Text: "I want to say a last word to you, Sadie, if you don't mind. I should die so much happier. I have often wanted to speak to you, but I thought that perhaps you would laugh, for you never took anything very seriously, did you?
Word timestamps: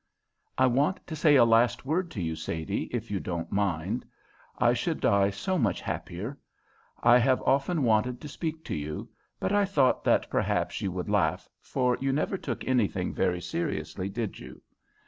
"I 0.57 0.65
want 0.65 1.05
to 1.05 1.15
say 1.15 1.35
a 1.35 1.45
last 1.45 1.85
word 1.85 2.09
to 2.09 2.23
you, 2.23 2.35
Sadie, 2.35 2.85
if 2.85 3.11
you 3.11 3.19
don't 3.19 3.51
mind. 3.51 4.03
I 4.57 4.73
should 4.73 4.99
die 4.99 5.29
so 5.29 5.59
much 5.59 5.79
happier. 5.79 6.39
I 7.03 7.19
have 7.19 7.39
often 7.43 7.83
wanted 7.83 8.19
to 8.21 8.27
speak 8.27 8.65
to 8.65 8.75
you, 8.75 9.09
but 9.39 9.51
I 9.51 9.63
thought 9.63 10.03
that 10.05 10.27
perhaps 10.31 10.81
you 10.81 10.91
would 10.91 11.07
laugh, 11.07 11.47
for 11.61 11.99
you 12.01 12.11
never 12.11 12.35
took 12.35 12.65
anything 12.65 13.13
very 13.13 13.41
seriously, 13.41 14.09
did 14.09 14.39
you? 14.39 14.63